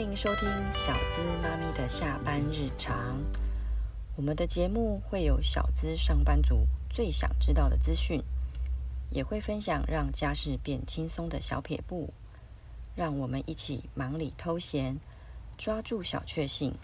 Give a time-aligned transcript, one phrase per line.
[0.00, 3.22] 欢迎收听小资妈咪的下班日常。
[4.16, 8.24] 我们的节目会有小资上班族最想知道的资讯，
[9.10, 12.14] 也会分享让家事变轻松的小撇步。
[12.94, 14.98] 让我们一起忙里偷闲，
[15.58, 16.74] 抓住小确幸，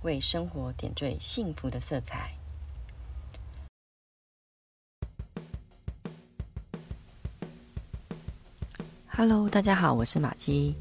[0.00, 2.32] 为生活点缀幸福的色彩。
[9.06, 10.74] Hello，大家好，我是玛姬。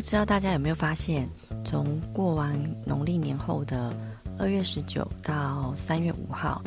[0.00, 1.28] 不知道大家有没有发现，
[1.62, 3.94] 从过完农历年后的
[4.38, 6.62] 二月十九到三月五号，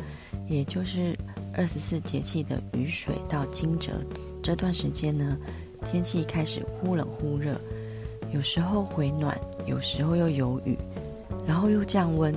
[0.46, 1.18] 也就是
[1.52, 3.90] 二十四节气的雨水到惊蛰
[4.40, 5.36] 这段时间呢，
[5.84, 7.60] 天气开始忽冷忽热，
[8.32, 10.78] 有时候回暖，有时候又有雨，
[11.44, 12.32] 然后又降温。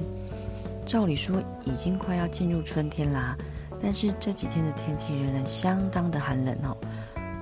[0.83, 3.37] 照理说已经快要进入春天啦，
[3.79, 6.75] 但是这几天的天气仍然相当的寒冷哦。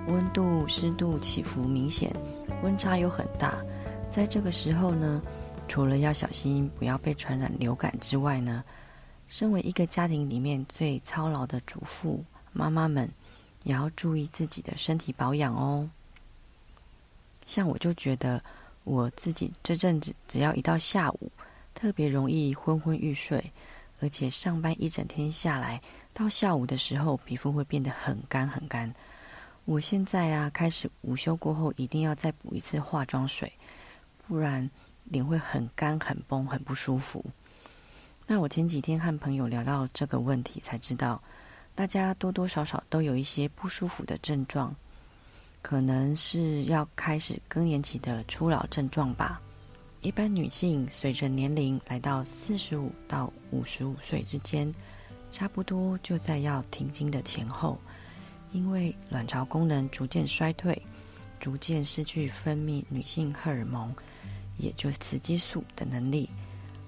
[0.07, 2.13] 温度、湿度起伏明显，
[2.65, 3.63] 温差又很大。
[4.09, 5.21] 在这个时候呢，
[5.67, 8.63] 除了要小心不要被传染流感之外呢，
[9.27, 13.07] 身为一个家庭里面最操劳的主妇妈妈们，
[13.63, 15.87] 也要注意自己的身体保养哦。
[17.45, 18.41] 像我就觉得
[18.83, 21.31] 我自己这阵子只要一到下午，
[21.75, 23.51] 特别容易昏昏欲睡，
[23.99, 25.79] 而且上班一整天下来，
[26.13, 28.91] 到下午的时候皮肤会变得很干很干。
[29.65, 33.51] 我现在啊，开始午休过后一定要再补一次化妆水，
[34.27, 34.69] 不然
[35.05, 37.25] 脸会很干、很绷、很不舒服。
[38.27, 41.19] 那我前几天和朋友聊到这个问题，才知道
[41.73, 44.75] 大家多多少少都有一些不舒服的症状，
[45.63, 49.41] 可能是要开始更年期的初老症状吧。
[50.01, 54.71] 一般女性随着年龄来到四十五到五十五岁之间，
[55.31, 57.79] 差不多就在要停经的前后。
[58.55, 60.81] 因为卵巢功能逐渐衰退，
[61.41, 63.93] 逐渐失去分泌女性荷尔蒙，
[64.57, 66.29] 也就是雌激素的能力。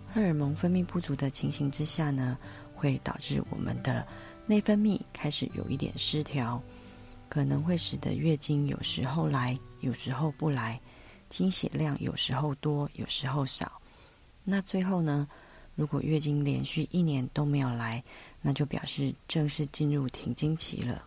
[0.08, 2.38] 荷尔蒙分泌不足的情形之下呢，
[2.74, 4.08] 会导致我们的
[4.46, 6.64] 内分泌开始有一点失调，
[7.28, 10.80] 可能会使得月经有时候来，有时候不来，
[11.28, 13.70] 经血量有时候多，有时候少。
[14.46, 15.28] 那最后呢，
[15.76, 18.02] 如果月经连续一年都没有来，
[18.42, 21.04] 那就表示正式进入停经期了。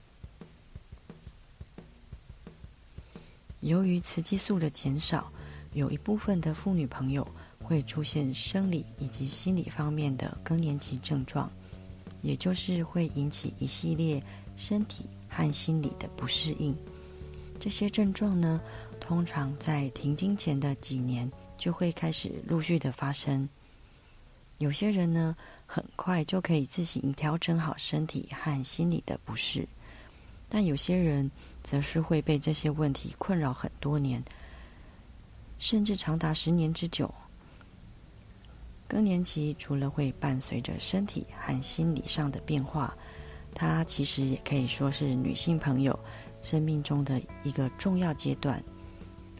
[3.60, 5.30] 由于雌激素的减少，
[5.74, 7.26] 有一部分的妇女朋友
[7.62, 11.50] 会出现生理以及心理方面的更年期症状，
[12.22, 14.22] 也就是会引起一系列
[14.56, 16.74] 身体和心理的不适应。
[17.58, 18.58] 这些症状呢，
[18.98, 23.46] 通常在停经前的几年就会开始陆续的发生。
[24.56, 29.68] 有些人呢，很快就可以自行调整好身体和心理的不适。
[30.52, 31.30] 但有些人
[31.62, 34.20] 则是会被这些问题困扰很多年，
[35.58, 37.14] 甚至长达十年之久。
[38.88, 42.92] 更年期除了会伴随着身体和心理上的变化，
[43.54, 45.96] 它其实也可以说是女性朋友
[46.42, 48.60] 生命中的一个重要阶段，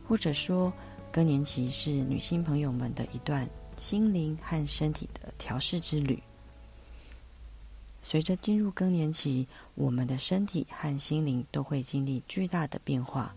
[0.06, 0.72] 或者说
[1.10, 6.22] 更年期是女性朋友们的一段心灵和身体的调试之旅。
[8.03, 13.34] 随着进入更年期，我们的身体和心灵都会经历巨大的变化。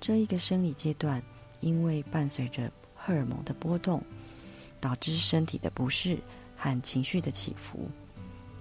[0.00, 1.22] 这一个生理阶段，
[1.60, 4.02] 因为伴随着荷尔蒙的波动，
[4.80, 6.18] 导致身体的不适
[6.56, 7.88] 和情绪的起伏。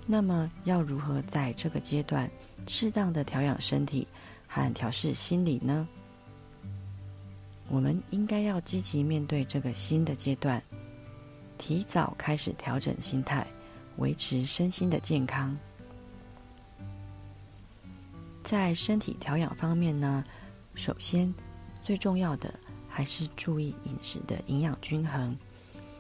[0.05, 2.29] 那么，要如何在这个阶段
[2.67, 4.07] 适当的调养身体
[4.47, 5.87] 和调试心理呢？
[7.67, 10.61] 我们应该要积极面对这个新的阶段，
[11.57, 13.45] 提早开始调整心态。
[13.97, 15.57] 维持身心的健康，
[18.43, 20.23] 在身体调养方面呢，
[20.73, 21.33] 首先
[21.81, 22.53] 最重要的
[22.89, 25.37] 还是注意饮食的营养均衡，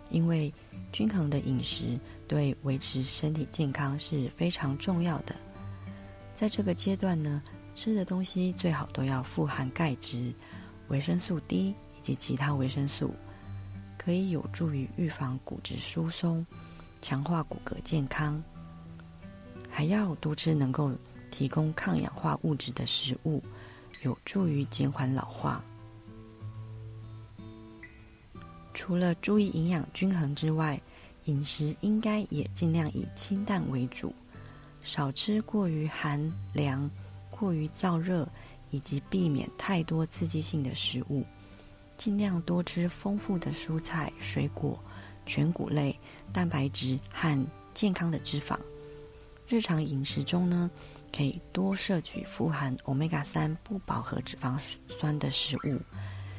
[0.09, 0.53] 因为
[0.91, 5.35] 均衡的饮食对维持身体健康是非常重要的。
[6.33, 7.41] 在这个阶段呢，
[7.73, 10.33] 吃的东西最好都要富含钙质、
[10.89, 13.15] 维生素 D 以及其他维生素，
[13.97, 16.45] 可以有助于预防骨质疏松。
[17.01, 18.41] 强化骨骼健康，
[19.69, 20.91] 还要多吃能够
[21.29, 23.41] 提供抗氧化物质的食物，
[24.01, 25.63] 有助于减缓老化。
[28.73, 30.81] 除了注意营养均衡之外，
[31.25, 34.13] 饮食应该也尽量以清淡为主，
[34.83, 36.89] 少吃过于寒凉、
[37.31, 38.27] 过于燥热，
[38.71, 41.23] 以及避免太多刺激性的食物，
[41.97, 44.79] 尽量多吃丰富的蔬菜、水果。
[45.25, 45.97] 全谷类、
[46.31, 48.57] 蛋白质和健康的脂肪。
[49.47, 50.69] 日常饮食中呢，
[51.15, 54.59] 可以多摄取富含 Omega 三不饱和脂肪
[54.99, 55.79] 酸的食物，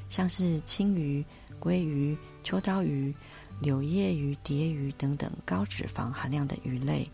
[0.09, 1.25] 像是青鱼、
[1.61, 3.15] 鲑鱼、秋刀鱼、
[3.61, 7.09] 柳叶鱼、蝶鱼等等高脂肪含量的鱼类，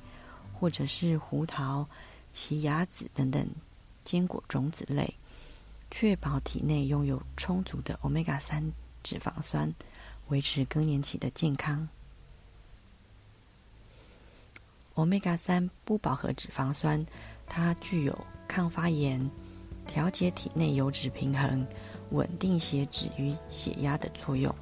[0.58, 1.86] 或者是胡桃、
[2.32, 3.46] 奇亚籽等等
[4.02, 5.12] 坚果种子类，
[5.90, 8.64] 确保体内拥有充足的 Omega 三
[9.02, 9.70] 脂肪酸，
[10.28, 11.88] 维持更年期的健康。
[14.94, 17.04] Omega 三不饱和脂肪酸，
[17.46, 19.30] 它具有抗发炎、
[19.86, 21.66] 调节体内油脂平衡、
[22.10, 24.54] 稳定血脂与血压的作用，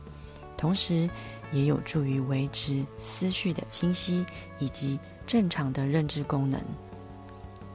[0.56, 1.10] 同时
[1.52, 4.24] 也有助于维持思绪的清晰
[4.60, 6.60] 以及正常的认知功能。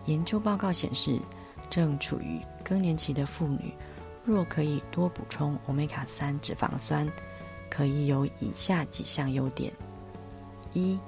[0.06, 1.20] 研究报告显示，
[1.70, 3.74] 正处于更年期的妇女，
[4.24, 7.12] 若可以多补充 Omega 三脂肪酸，
[7.70, 9.72] 可以有以下几项优点：
[10.74, 11.00] 一、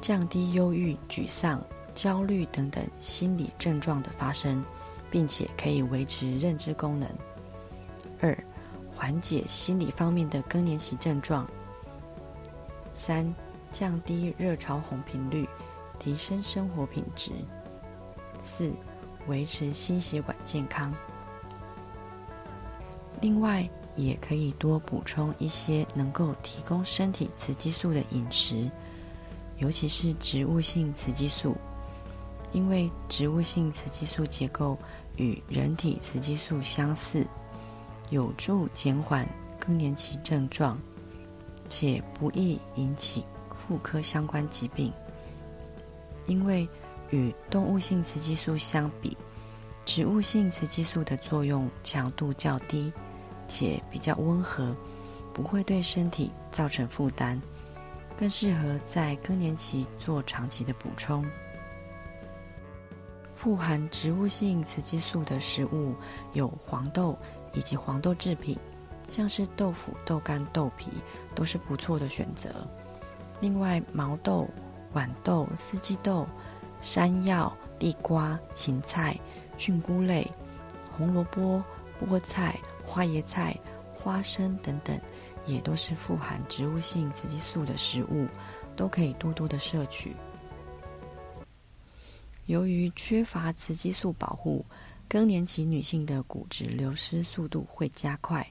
[0.00, 1.62] 降低忧郁、沮丧、
[1.94, 4.64] 焦虑等等心理症状的发生，
[5.10, 7.08] 并且可以维持认知功能。
[8.20, 8.36] 二、
[8.94, 11.46] 缓解心理方面的更年期症状。
[12.94, 13.34] 三、
[13.70, 15.46] 降低热潮红频率，
[15.98, 17.32] 提升生活品质。
[18.42, 18.72] 四、
[19.26, 20.94] 维持心血管健康。
[23.20, 28.70] 另外，也可以多补充一些能够提供身体雌激素的饮食。
[29.58, 31.56] 尤其是植物性雌激素，
[32.52, 34.78] 因为植物性雌激素结构
[35.16, 37.26] 与人体雌激素相似，
[38.10, 39.26] 有助减缓
[39.58, 40.78] 更年期症状，
[41.70, 43.24] 且不易引起
[43.66, 44.92] 妇科相关疾病。
[46.26, 46.68] 因为
[47.10, 49.16] 与动物性雌激素相比，
[49.86, 52.92] 植物性雌激素的作用强度较低，
[53.46, 54.76] 且比较温和，
[55.32, 57.40] 不会对身体造成负担。
[58.18, 61.22] 更适合在更年期做长期的补充。
[63.34, 65.94] 富含植物性雌激素的食物
[66.32, 67.18] 有黄豆
[67.52, 68.58] 以及黄豆制品，
[69.06, 70.90] 像是豆腐、豆干、豆皮
[71.34, 72.66] 都是不错的选择。
[73.40, 74.48] 另外，毛豆、
[74.94, 76.26] 豌豆、四季豆、
[76.80, 79.14] 山药、地瓜、芹菜、
[79.58, 80.26] 菌菇类、
[80.96, 81.62] 红萝卜、
[82.00, 82.58] 菠菜、
[82.96, 83.54] 花椰菜、
[83.94, 84.98] 花生等等。
[85.44, 88.26] 也都是富含植物性雌激素的食物，
[88.74, 90.12] 都可以多多的摄取。
[92.46, 94.66] 由于缺乏雌激素保护，
[95.08, 98.44] 更年期女性的骨质流失速度会加快，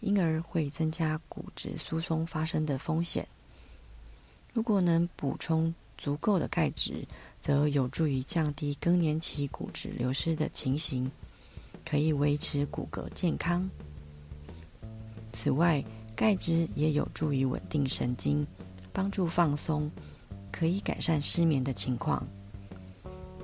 [0.00, 3.26] 因而会增加骨质疏松发生的风险。
[4.52, 7.08] 如果能补充足够的钙质，
[7.40, 11.10] 则有助于降低更年期骨质流失的情形，
[11.84, 13.68] 可以维持骨骼健康。
[15.32, 15.82] 此外，
[16.14, 18.46] 钙质也有助于稳定神经，
[18.92, 19.90] 帮助放松，
[20.50, 22.26] 可以改善失眠的情况。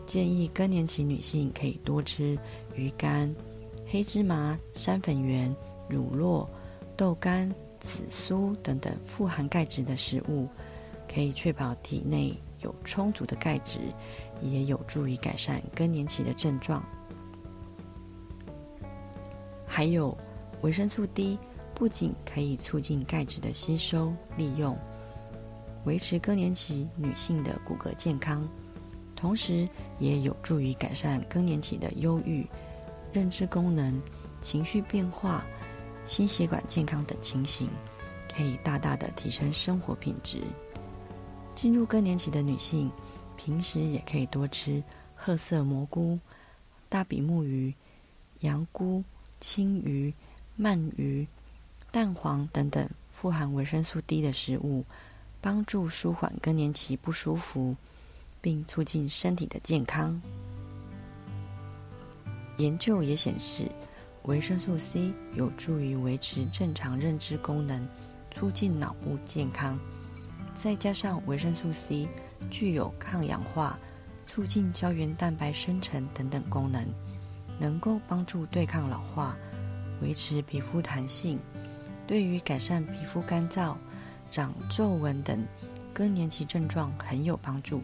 [0.07, 2.39] 建议更年期女性可以多吃
[2.75, 3.35] 鱼肝、
[3.87, 5.55] 黑芝麻、山粉圆、
[5.89, 6.49] 乳酪、
[6.97, 10.49] 豆干、紫苏等等富含钙质的食物，
[11.13, 13.81] 可以确保体内有充足的钙质，
[14.41, 16.83] 也有助于改善更年期的症状。
[19.79, 20.19] 还有
[20.63, 21.39] 维生素 D。
[21.73, 24.77] 不仅可以促进钙质的吸收利用，
[25.85, 28.45] 维持更年期女性的骨骼健康，
[29.15, 29.69] 同时
[30.01, 32.45] 也有助于改善更年期的忧郁、
[33.13, 34.03] 认知功能、
[34.41, 35.47] 情绪变化、
[36.05, 37.71] 心血管健康等情形，
[38.35, 40.41] 可以大大的提升生活品质。
[41.55, 42.91] 进入更年期的女性，
[43.37, 44.83] 平时也可以多吃
[45.15, 46.19] 褐色蘑菇、
[46.89, 47.73] 大比目鱼、
[48.41, 49.05] 羊菇、
[49.41, 50.13] 青鱼、
[50.59, 51.27] 鳗鱼。
[51.91, 54.85] 蛋黄等等富含维生素 D 的食物，
[55.41, 57.75] 帮助舒缓更年期不舒服，
[58.43, 60.21] 并促进身体的健康。
[62.59, 63.67] 研究也显示，
[64.25, 67.89] 维生素 C 有助于维持正常认知功能，
[68.35, 69.79] 促进脑部健康。
[70.55, 72.07] 再加上维生素 C
[72.51, 73.79] 具有抗氧化、
[74.27, 76.87] 促进胶原蛋白生成等等功能，
[77.59, 79.37] 能够帮助对抗老化，
[80.01, 81.39] 维持皮肤弹性。
[82.07, 83.75] 对于改善皮肤干燥、
[84.31, 85.47] 长皱纹等
[85.93, 87.83] 更年期症状很有帮助。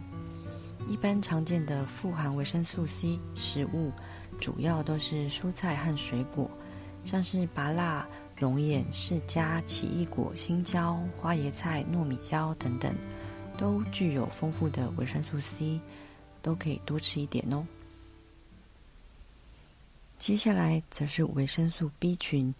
[0.88, 3.92] 一般常见的富含维生素 C 食物，
[4.40, 6.50] 主要都是蔬菜和水果，
[7.04, 8.06] 像是芭乐、
[8.38, 12.94] 龙眼、释迦、奇异果、青椒、花椰菜、糯米椒等等，
[13.56, 15.80] 都具有丰富的维生素 C，
[16.42, 17.66] 都可以多吃一点哦。
[20.18, 22.54] 接下来则是维生素 B 群。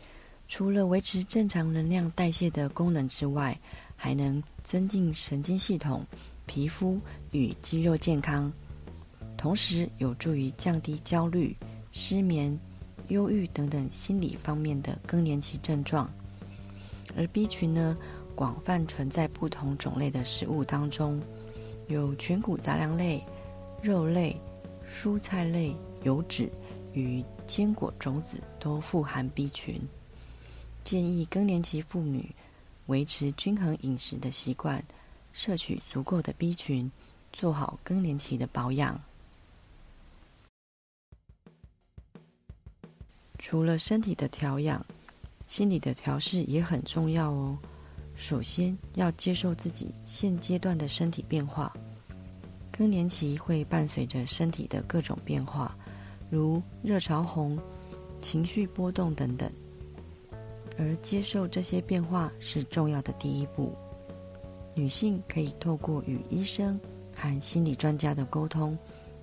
[0.47, 3.59] 除了维持正常能量代谢的功能之外，
[3.97, 6.05] 还能增进神经系统、
[6.45, 8.53] 皮肤与肌肉健康，
[9.39, 11.57] 同时有助于降低焦虑、
[11.91, 12.57] 失眠、
[13.09, 16.13] 忧郁等等心理方面的更年期症状。
[17.17, 17.97] 而 B 群呢，
[18.35, 21.21] 广泛存在不同种类的食物当中，
[21.89, 23.25] 有全谷杂粮类、
[23.83, 24.37] 肉类、
[24.87, 26.51] 蔬菜类、油脂
[26.93, 29.81] 与坚果种子都富含 B 群。
[30.85, 32.35] 建议更年期妇女
[32.87, 34.85] 维持均衡饮食的习惯，
[35.33, 36.91] 摄取足够的 B 群，
[37.33, 39.01] 做好更年期的保养。
[43.39, 44.85] 除了身体的调养，
[45.47, 47.59] 心理的调试也很重要哦。
[48.15, 51.75] 首先要接受自己现阶段的身体变化。
[52.71, 55.77] 更年期会伴随着身体的各种变化，
[56.35, 57.57] 如热潮红、
[58.21, 59.49] 情绪波动等等。
[60.77, 63.73] 而接受这些变化是重要的第一步。
[64.75, 66.81] 女性可以透过与医生
[67.17, 68.77] 和心理专家的沟通，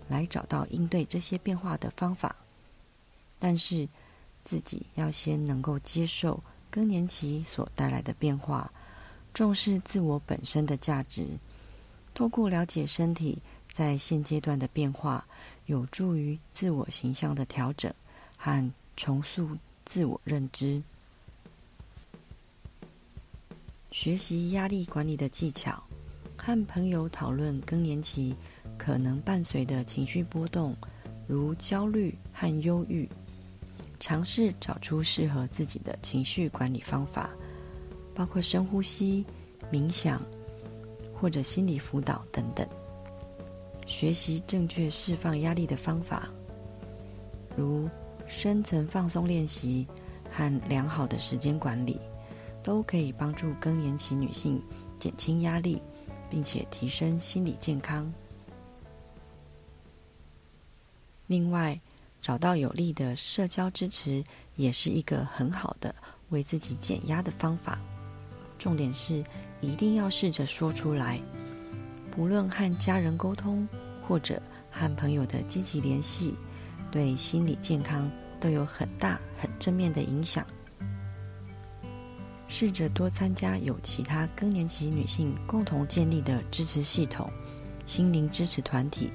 [0.08, 2.34] 来找到应对这些变化的方法。
[3.38, 3.86] 但是，
[4.46, 8.72] 自己要先能够接受更年期所带来的变化，
[9.34, 11.28] 重视自我本身的价值。
[12.14, 13.42] 透过了解身体
[13.74, 15.28] 在现阶段的变化，
[15.66, 17.94] 有助于自我形象的调整
[18.38, 19.50] 和重塑
[19.86, 20.82] 自我认知。
[23.92, 25.84] 学习压力管理的技巧，
[26.38, 28.36] 和朋友讨论更年期
[28.78, 30.74] 可能伴随的情绪波动，
[31.28, 33.08] 如焦虑和忧郁。
[34.00, 37.30] 尝试找出适合自己的情绪管理方法，
[38.16, 39.24] 包括深呼吸、
[39.72, 40.20] 冥想
[41.14, 42.68] 或者心理辅导等等。
[43.86, 46.30] 学习正确释放压力的方法，
[47.56, 47.90] 如
[48.28, 49.86] 深层放松练习
[50.30, 52.00] 和良好的时间管理，
[52.64, 54.62] 都可以帮助更年期女性
[54.98, 55.82] 减轻压力，
[56.30, 58.12] 并且提升心理健康。
[61.28, 61.80] 另外，
[62.22, 64.24] 找到有力的社交支持，
[64.56, 65.94] 也是一个很好的
[66.30, 67.80] 为自己减压的方法。
[68.58, 69.24] 重点是
[69.60, 71.20] 一定要试着说出来，
[72.12, 73.68] 不论和家人沟通，
[74.08, 74.40] 或者
[74.70, 76.36] 和朋友的积极联系，
[76.92, 78.08] 对心理健康
[78.40, 80.46] 都有很大很正面的影响。
[82.48, 87.32] 试着多参加有其他更年期女性共同建立的支持系统、
[87.88, 89.10] 心灵支持团体。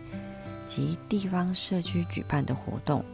[0.67, 3.05] 及地方社区举办的活动，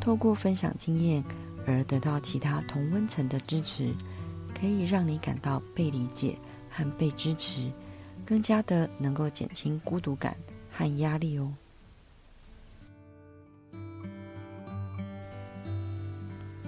[0.00, 1.24] 透过分享经验
[1.66, 3.92] 而得到其他同温层的支持，
[4.54, 6.38] 可以让你感到被理解
[6.70, 7.72] 和被支持，
[8.30, 10.36] 更加的能够减轻孤独感
[10.70, 11.52] 和压力哦。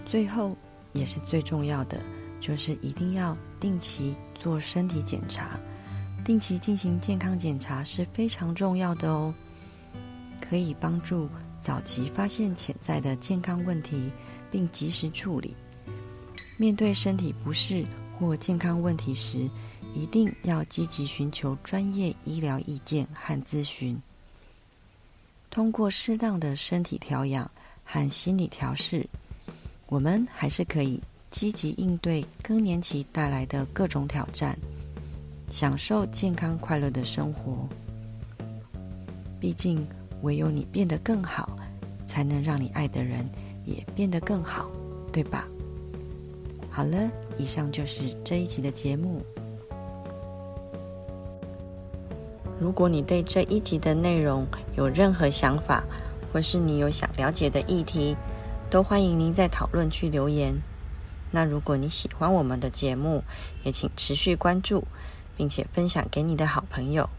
[0.04, 0.56] 最后
[0.92, 2.00] 也是最重要的，
[2.40, 5.56] 就是一定要定期做身体检查，
[6.24, 9.32] 定期进行健康检查是非常重要的哦。
[10.40, 11.28] 可以帮助
[11.60, 14.10] 早期发现潜在的健康问题，
[14.50, 15.54] 并及时处理。
[16.56, 17.84] 面对身体不适
[18.18, 19.48] 或健康问题时，
[19.94, 24.00] 一定要积极寻求专业医疗意见和咨询。
[25.50, 27.50] 通过适当的身体调养
[27.84, 29.06] 和心理调试，
[29.86, 30.98] 我们还是可以
[31.30, 34.58] 积极应对更年期带来的各种挑战，
[35.50, 37.68] 享受健康快乐的生活。
[39.38, 39.86] 毕竟，
[40.22, 41.58] 唯有你变得更好，
[42.06, 43.28] 才能让你爱的人
[43.66, 44.70] 也变得更好，
[45.12, 45.46] 对吧？
[46.70, 49.22] 好了，以上就是这一集的节目。
[52.62, 55.82] 如果你对这一集的内容有任何想法，
[56.32, 58.16] 或是你有想了解的议题，
[58.70, 60.54] 都欢迎您在讨论区留言。
[61.32, 63.24] 那如果你喜欢我们的节目，
[63.64, 64.84] 也请持续关注，
[65.36, 67.10] 并且分享给你的好朋友。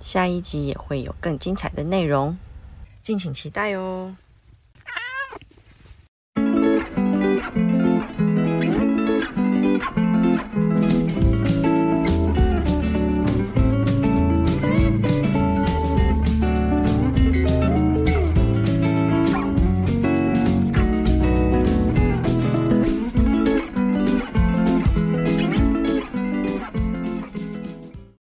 [0.00, 2.38] 下一集也会有更精彩的内容，
[3.02, 4.14] 敬请期待哦。